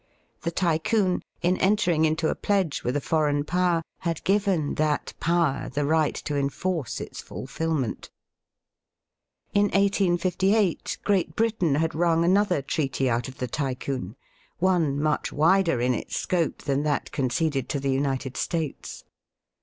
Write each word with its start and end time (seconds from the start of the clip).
The 0.41 0.49
Tycoon, 0.49 1.21
in 1.43 1.57
entering 1.59 2.05
into 2.05 2.29
a 2.29 2.33
pledge 2.33 2.81
with 2.83 2.95
a 2.95 3.01
foreign 3.01 3.43
Power, 3.43 3.83
had 3.99 4.23
given 4.23 4.73
that 4.73 5.13
Power 5.19 5.69
the 5.69 5.85
right 5.85 6.15
to 6.15 6.35
enforce 6.35 6.99
its 6.99 7.21
fulfilment. 7.21 8.09
In 9.53 9.65
1858 9.65 10.97
Great 11.03 11.35
Britain 11.35 11.75
had 11.75 11.93
wrung 11.93 12.25
another 12.25 12.63
treaty 12.63 13.11
out 13.11 13.27
of 13.27 13.37
the 13.37 13.47
Tycoon— 13.47 14.15
one 14.57 14.99
much 14.99 15.31
wider 15.31 15.79
in 15.79 15.93
its 15.93 16.15
scope 16.15 16.63
than 16.63 16.81
that 16.81 17.11
conceded 17.11 17.69
to 17.69 17.79
the 17.79 17.91
United 17.91 18.37
States. 18.37 19.03